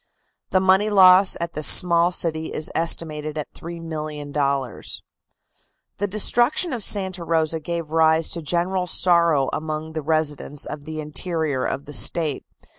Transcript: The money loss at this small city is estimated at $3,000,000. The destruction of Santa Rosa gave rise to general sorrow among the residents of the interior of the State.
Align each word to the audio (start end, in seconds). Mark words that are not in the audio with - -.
The 0.49 0.59
money 0.59 0.89
loss 0.89 1.37
at 1.39 1.53
this 1.53 1.67
small 1.67 2.11
city 2.11 2.51
is 2.51 2.71
estimated 2.73 3.37
at 3.37 3.53
$3,000,000. 3.53 5.01
The 5.99 6.07
destruction 6.07 6.73
of 6.73 6.83
Santa 6.83 7.23
Rosa 7.23 7.59
gave 7.59 7.91
rise 7.91 8.27
to 8.29 8.41
general 8.41 8.87
sorrow 8.87 9.51
among 9.53 9.93
the 9.93 10.01
residents 10.01 10.65
of 10.65 10.85
the 10.85 10.99
interior 11.01 11.63
of 11.63 11.85
the 11.85 11.93
State. 11.93 12.47